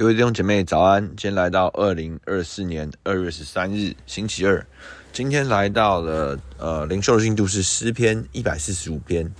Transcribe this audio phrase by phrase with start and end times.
[0.00, 1.06] 各位弟兄姐妹早安！
[1.08, 4.66] 今天来到二零二四年二月十三日星期二，
[5.12, 9.30] 今天来到了呃灵修的进度是诗篇一百四十五篇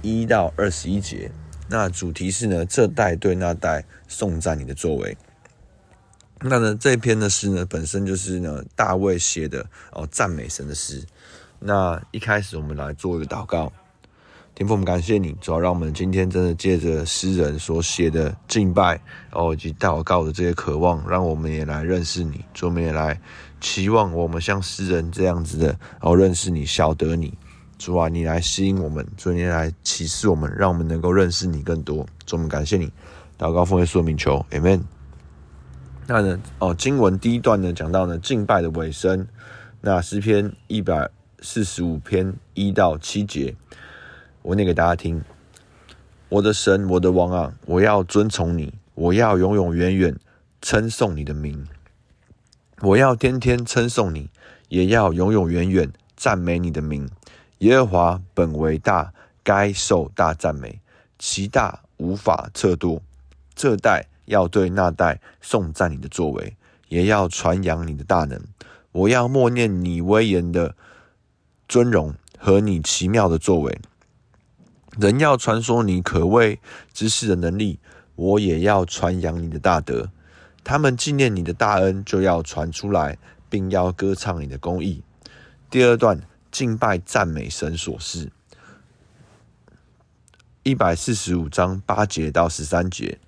[0.00, 1.30] 一到二十一节。
[1.68, 5.14] 那主题是呢，这代对那代颂赞你的作为。
[6.40, 11.04] 那呢这篇的诗呢本身就是呢大卫写的哦赞美神的诗。
[11.58, 13.70] 那一开始我们来做一个祷告。
[14.58, 19.00] 天父，我们感谢你，主要让我们今天真的借着诗人所写的敬拜，
[19.30, 23.20] 哦，以及祷告的这些渴望，让我们也来认识你，主，我们也来
[23.60, 27.32] 期望我们像诗人这样子的，哦，认识你，晓得你，
[27.78, 32.04] 主啊，你来吸引我们，主，你来启示我们，让我们能够认识你更多。
[32.26, 32.92] 主，我们感谢你，
[33.38, 34.80] 祷告奉耶稣名求，Amen。
[36.08, 39.24] 那呢，哦，经文第一段呢，讲到呢敬拜的尾声，
[39.80, 41.08] 那诗篇一百
[41.42, 43.54] 四十五篇一到七节。
[44.48, 45.22] 我念给大家听，
[46.30, 50.18] 我的神，我的王啊，我要尊崇你，我要永永远远
[50.62, 51.68] 称颂你的名，
[52.80, 54.30] 我要天天称颂你，
[54.70, 57.10] 也要永永远远赞美你的名。
[57.58, 60.80] 耶和华本为大，该受大赞美，
[61.18, 63.02] 其大无法测度。
[63.54, 66.56] 这代要对那代颂赞你的作为，
[66.88, 68.40] 也要传扬你的大能。
[68.92, 70.74] 我要默念你威严的
[71.68, 73.78] 尊荣和你奇妙的作为。
[74.98, 76.58] 人要传说你可畏
[76.92, 77.78] 之事的能力，
[78.16, 80.10] 我也要传扬你的大德。
[80.64, 83.16] 他们纪念你的大恩，就要传出来，
[83.48, 85.04] 并要歌唱你的公义。
[85.70, 88.32] 第二段敬拜赞美神所示，
[90.64, 93.20] 一百四十五章八节到十三节。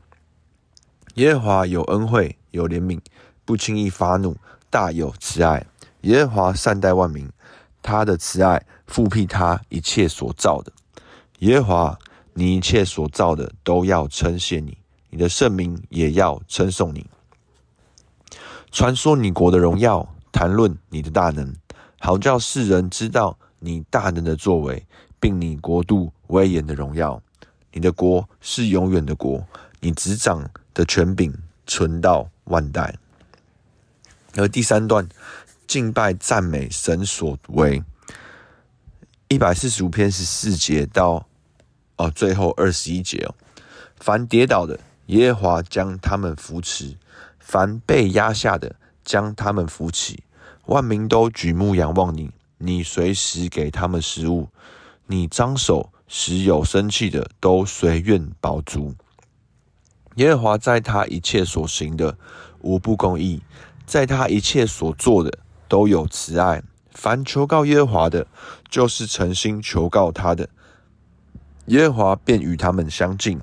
[1.14, 3.00] 耶和华有恩惠，有怜悯，
[3.44, 4.36] 不轻易发怒，
[4.68, 5.64] 大有慈爱。
[6.00, 7.30] 耶和华善待万民，
[7.80, 10.72] 他的慈爱覆庇他一切所造的。
[11.40, 11.98] 耶和华，
[12.34, 14.76] 你一切所造的都要称谢你，
[15.08, 17.06] 你的圣名也要称颂你。
[18.70, 21.54] 传说你国的荣耀，谈论你的大能，
[21.98, 24.86] 好叫世人知道你大能的作为，
[25.18, 27.22] 并你国度威严的荣耀。
[27.72, 29.42] 你的国是永远的国，
[29.80, 31.32] 你执掌的权柄
[31.66, 32.94] 存到万代。
[34.36, 35.08] 而第三段，
[35.66, 37.82] 敬拜赞美神所为，
[39.28, 41.26] 一百四十五篇十四节到。
[42.00, 43.34] 哦，最后二十一节哦，
[43.98, 46.96] 凡跌倒的，耶和华将他们扶持；
[47.38, 50.24] 凡被压下的，将他们扶起。
[50.64, 54.48] 万民都举目仰望你，你随时给他们食物。
[55.08, 58.94] 你张手使有生气的都随愿饱足。
[60.14, 62.16] 耶和华在他一切所行的
[62.62, 63.42] 无不公义，
[63.84, 65.38] 在他一切所做的
[65.68, 66.62] 都有慈爱。
[66.92, 68.26] 凡求告耶和华的，
[68.70, 70.48] 就是诚心求告他的。
[71.70, 73.40] 耶和华便与他们相近，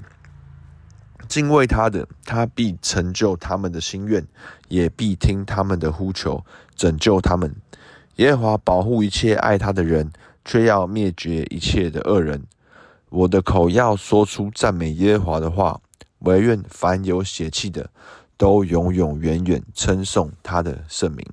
[1.30, 4.28] 敬畏他的，他必成就他们的心愿，
[4.68, 6.44] 也必听他们的呼求，
[6.76, 7.56] 拯救他们。
[8.18, 10.12] 耶和华保护一切爱他的人，
[10.44, 12.44] 却要灭绝一切的恶人。
[13.08, 15.80] 我的口要说出赞美耶和华的话，
[16.20, 17.90] 惟愿凡有血气的，
[18.36, 21.26] 都永永远远称颂他的圣名。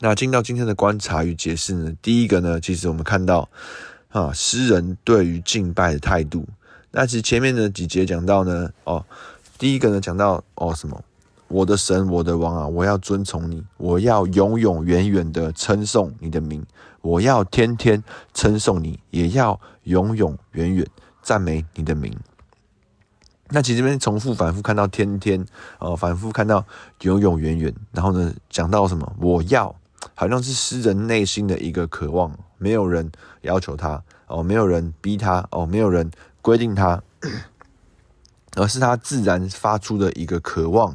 [0.00, 1.92] 那进到今天的观察与解释呢？
[2.00, 3.50] 第一个呢，其实我们看到。
[4.14, 6.46] 啊，诗人对于敬拜的态度。
[6.92, 9.04] 那其实前面的几节讲到呢，哦，
[9.58, 11.02] 第一个呢讲到哦什么，
[11.48, 16.64] 我的神，我的王啊，我要遵从你，我要永永远远的称颂你的名，
[17.00, 18.00] 我要天天
[18.32, 20.86] 称颂你，也要永永远远
[21.20, 22.16] 赞美你的名。
[23.48, 25.44] 那其实这边重复反复看到天天，
[25.80, 26.64] 哦，反复看到
[27.00, 29.74] 永永远远，然后呢讲到什么，我要。
[30.14, 33.10] 好像是诗人内心的一个渴望，没有人
[33.42, 36.10] 要求他哦，没有人逼他哦，没有人
[36.42, 37.02] 规定他，
[38.56, 40.94] 而是他自然发出的一个渴望，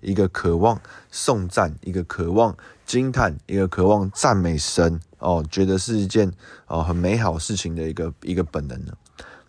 [0.00, 6.32] 一个渴望颂赞，一个渴望惊叹，一个渴望赞美神哦，觉得是一件
[6.66, 8.92] 哦很美好事情的一个一个本能呢。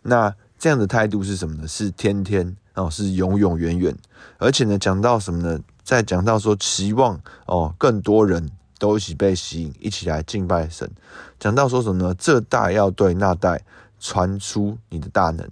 [0.04, 1.68] 那这样的态度是什么呢？
[1.68, 3.96] 是天天哦，是永永远远，
[4.38, 5.60] 而且呢，讲到什么呢？
[5.84, 8.50] 在讲到说期望哦，更多人。
[8.82, 10.90] 都一起被吸引，一起来敬拜神。
[11.40, 12.16] 讲到说什么呢？
[12.18, 13.64] 这代要对那代
[14.00, 15.48] 传出你的大能。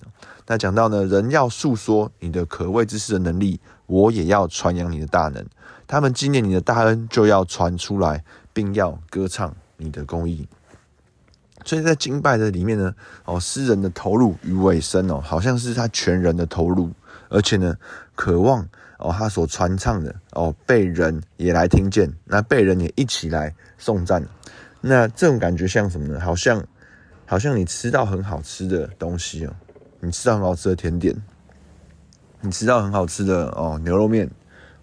[0.47, 5.45] 那讲到呢，人要述说你的可畏之事的能力，我也要传扬你的大能。
[5.85, 10.47] 他们纪念你的大恩，就要传出来，并要歌唱你的公义。
[11.65, 12.95] 所以在敬拜的里面呢，
[13.25, 16.89] 哦，诗人的投入与尾声哦，好像是他全人的投入，
[17.29, 17.77] 而且呢，
[18.15, 18.67] 渴望。
[19.01, 24.21] 哦，他所传唱的哦，被人也来听见，那被人也一起来颂赞，
[24.81, 26.19] 那这种感觉像什么呢？
[26.19, 26.61] 好像，
[27.25, 29.55] 好像你吃到很好吃的东西哦，
[30.01, 31.15] 你吃到很好吃的甜点，
[32.41, 34.29] 你吃到很好吃的哦牛肉面，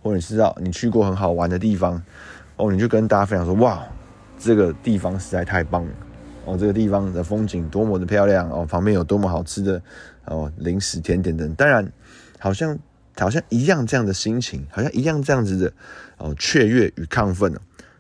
[0.03, 2.03] 或者你知道你去过很好玩的地方
[2.57, 3.87] 哦，你就跟大家分享说哇，
[4.39, 5.93] 这个地方实在太棒了
[6.47, 9.83] 哦，这个地方的风景多么的漂亮哦，旁边有多么好吃的
[10.25, 11.87] 哦零食甜点等，当然
[12.47, 12.79] 好像
[13.17, 15.73] 好像一样这样的心情，好像一样这样子的
[16.17, 17.53] 哦雀跃与亢奋，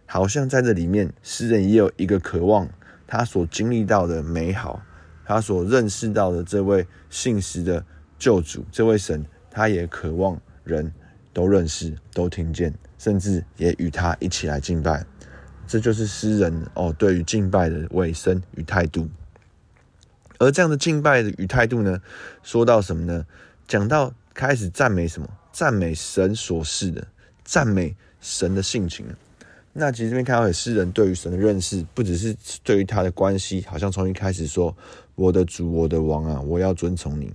[0.06, 2.68] 好像在这里面诗人也有一个渴望，
[3.08, 4.80] 他所经历到的美好，
[5.24, 7.84] 他所认识到的这位信实的
[8.20, 9.26] 救主，这位神。
[9.50, 10.92] 他也渴望人
[11.32, 15.04] 都认识、都听见，甚至也与他一起来敬拜。
[15.66, 19.08] 这就是诗人哦对于敬拜的尾声与态度。
[20.38, 22.00] 而这样的敬拜的与态度呢，
[22.42, 23.26] 说到什么呢？
[23.66, 25.26] 讲到开始赞美什么？
[25.50, 27.06] 赞美神所示的，
[27.42, 29.06] 赞美神的性情。
[29.72, 34.76] 那其实这边看到，诗人对于神的认识，不只是对于他的关系，好像从一开始说
[35.16, 37.32] ：“我的主，我的王啊，我要遵从你。”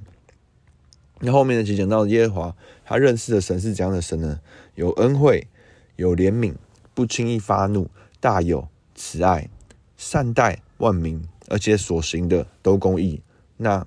[1.20, 2.56] 那后面呢，其实讲到耶和华，
[2.86, 4.40] 他认识的神是怎样的神呢？
[4.76, 5.48] 有恩惠，
[5.96, 6.54] 有怜悯，
[6.94, 7.90] 不轻易发怒，
[8.20, 9.50] 大有慈爱，
[9.98, 13.22] 善待万民，而且所行的都公义。
[13.58, 13.86] 那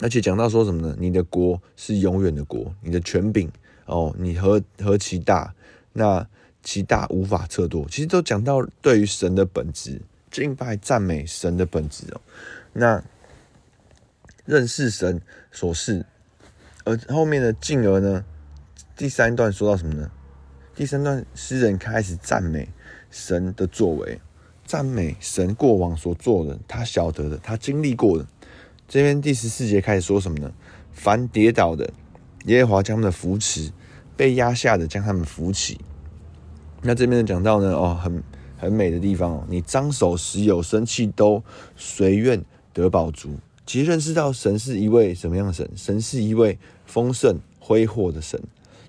[0.00, 0.96] 而且讲到说什么呢？
[0.98, 3.50] 你的国是永远的国，你的权柄
[3.86, 5.54] 哦，你何何其大？
[5.92, 6.26] 那
[6.62, 7.86] 其大无法测度。
[7.90, 10.00] 其实都讲到对于神的本质，
[10.30, 12.20] 敬拜赞美神的本质哦。
[12.72, 13.02] 那。
[14.46, 15.20] 认识神
[15.52, 16.04] 所示，
[16.82, 18.24] 而后面的进而呢，
[18.96, 20.10] 第三段说到什么呢？
[20.74, 22.68] 第三段诗人开始赞美
[23.12, 24.20] 神的作为，
[24.64, 28.26] 赞美神过往所做的，他晓得的，他经历过的。
[28.90, 30.52] 这边第十四节开始说什么呢？
[30.92, 31.88] 凡跌倒的，
[32.46, 33.70] 耶和华将他们扶持；
[34.16, 35.80] 被压下的，将他们扶起。
[36.82, 38.20] 那这边讲到呢，哦，很
[38.58, 41.40] 很美的地方哦，你张手时有生气都
[41.76, 43.38] 随愿得饱足。
[43.64, 45.70] 其实认识到神是一位什么样的神？
[45.76, 48.42] 神是一位丰盛挥霍的神。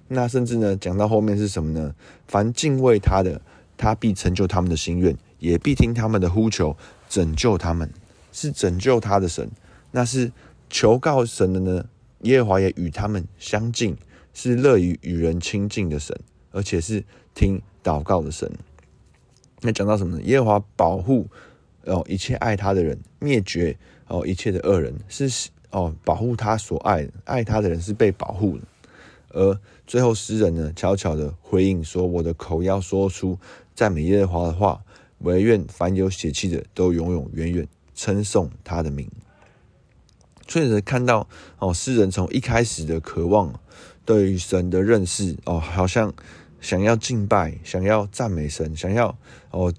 [0.08, 1.94] 那甚至呢，讲到后面是什么呢？
[2.28, 3.40] 凡敬畏他的，
[3.78, 6.76] 他必成就他们的心愿，也必听他们的呼求，
[7.08, 7.88] 拯救他们。
[8.34, 9.48] 是拯救他的神。
[9.92, 10.32] 那是
[10.70, 11.86] 求告神的呢？
[12.22, 13.98] 耶和华也与他们相近，
[14.34, 16.18] 是乐于与人亲近的神，
[16.52, 17.04] 而且是
[17.34, 18.52] 听祷告的神。
[19.62, 20.24] 那讲到什么呢？
[20.24, 21.28] 耶和华保护
[21.86, 23.78] 哦一切爱他的人，灭绝。
[24.08, 28.64] 哦，一切的恶人是哦，保护他所爱，爱他的人是被保护的。
[29.30, 29.58] 而
[29.88, 33.40] 最后诗人呢，悄悄的回应说：“我的口要说出
[33.74, 34.84] 赞美耶和华的话，
[35.20, 37.66] 唯愿凡有血气的都永永远远
[37.96, 39.10] 称颂他的名。”
[40.52, 41.26] 所以看到
[41.60, 43.58] 哦，诗人从一开始的渴望
[44.04, 46.14] 对于神的认识哦，好像
[46.60, 49.18] 想要敬拜，想要赞美神，想要
[49.52, 49.74] 哦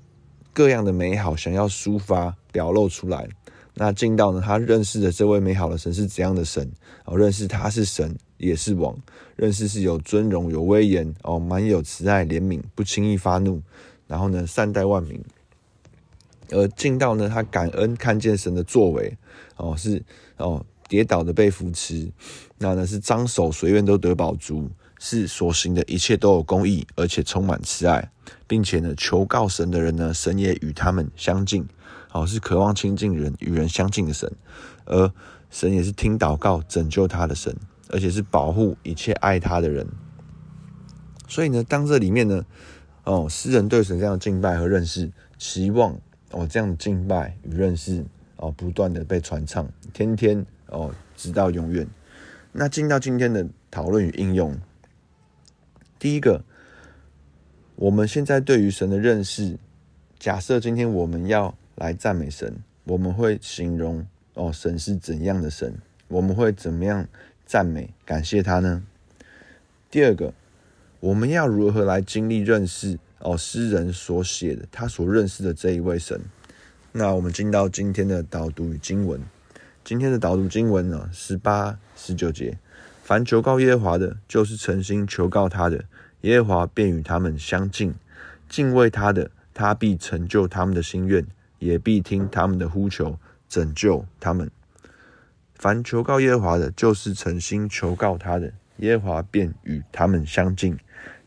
[0.54, 3.28] 各样的美好，想要抒发表露出来。
[3.74, 6.72] 那进到呢，他认识的这位美好的神是怎样的神？
[7.04, 8.96] 哦，认识他是神也是王，
[9.36, 13.60] 认识是有尊荣有威严哦，满有慈爱怜悯，不轻易发怒，
[14.06, 15.22] 然后呢，善待万民。
[16.52, 19.16] 而进到呢，他感恩看见神的作为
[19.56, 20.02] 哦，是
[20.36, 22.10] 哦跌倒的被扶持，
[22.58, 28.12] 那呢是张手随愿都得宝足，是所行的一切都有公义，而且充满慈爱，
[28.46, 31.66] 并且呢求告神的人呢，神也与他们相近。
[32.12, 34.30] 哦，是渴望亲近人、与人相近的神，
[34.84, 35.10] 而
[35.48, 37.56] 神也是听祷告、拯救他的神，
[37.88, 39.88] 而且是保护一切爱他的人。
[41.26, 42.44] 所以呢，当这里面呢，
[43.04, 45.98] 哦，诗人对神这样的敬拜和认识，期望
[46.32, 48.04] 哦这样的敬拜与认识
[48.36, 51.86] 哦不断的被传唱，天天哦直到永远。
[52.50, 54.58] 那进到今天的讨论与应用，
[55.98, 56.44] 第一个，
[57.76, 59.56] 我们现在对于神的认识，
[60.18, 61.54] 假设今天我们要。
[61.76, 65.74] 来赞美神，我们会形容哦，神是怎样的神？
[66.06, 67.08] 我们会怎么样
[67.46, 68.84] 赞美、感谢他呢？
[69.90, 70.34] 第二个，
[71.00, 73.36] 我们要如何来经历认识哦？
[73.36, 76.20] 诗人所写的，他所认识的这一位神。
[76.92, 79.20] 那我们进到今天的导读与经文。
[79.84, 82.58] 今天的导读经文呢，十八、十九节：
[83.02, 85.84] 凡求告耶和华的，就是诚心求告他的，
[86.20, 87.92] 耶和华便与他们相近；
[88.48, 91.26] 敬畏他的，他必成就他们的心愿。
[91.58, 93.16] 也必听他们的呼求，
[93.48, 94.50] 拯救他们。
[95.54, 100.74] 凡求告耶和华的，就是诚心求告他的，耶和华便与他们相近；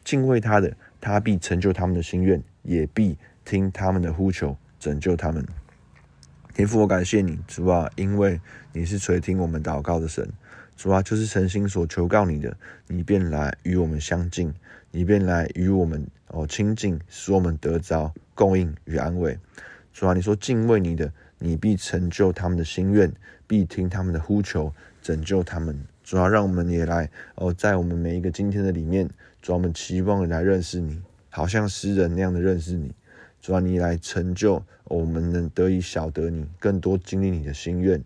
[0.04, 0.76] 敬畏他的，
[1.06, 5.46] 他必成就他们的心愿，也必听他们的呼求，拯救他们。
[6.52, 8.42] 天父，我感谢你，主啊，因为
[8.74, 10.28] 你是垂听我们祷告的神，
[10.76, 12.58] 主啊，就是诚心所求告你的，
[12.88, 14.52] 你便来与我们相近，
[14.90, 19.38] 你便来与我们哦亲近，使我们得着供应与安慰。
[19.94, 23.14] 主啊，你说敬畏你的，你必成就他们的心愿，
[23.46, 25.80] 必听他们的呼求，拯救他们。
[26.04, 29.08] 主要让我们也来哦，在我们每一个今天的里面，
[29.46, 31.00] 主要我们期望来认识你，
[31.30, 32.92] 好像诗人那样的认识你。
[33.40, 38.04] 主要你来成就，我们能得以晓得你，更多经历你的心愿。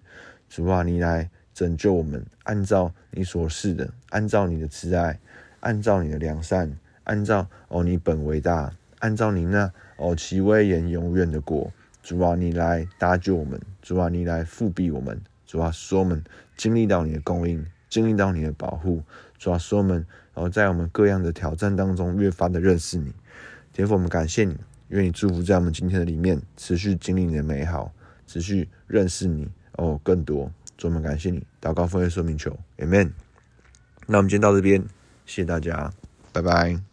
[0.50, 5.18] 主啊，你来拯救我们，按照你所示的，按照你的慈爱，
[5.62, 11.72] 按照你的良善，按照哦你本为大，按照你那哦其威严永远的国。
[12.04, 16.22] 主啊，你来搭救我们，主啊，你来覆庇我们，主啊，使我们
[16.58, 19.04] 经历到你的供应，经历到你的保护，
[19.38, 23.14] 主啊，使我们然后在我们各样的挑战当中越发的认识你。
[23.74, 24.56] 天父，我们感谢你，
[24.90, 27.92] 愿你祝福在我们今天的里面，持续经历你的美好，
[28.28, 30.52] 持续认识你哦更多。
[30.78, 33.12] 主，我们感谢你，祷告奉耶稣名求，Amen。
[34.08, 34.82] 那我们今天到这边，
[35.26, 35.92] 谢谢大家，
[36.32, 36.89] 拜拜。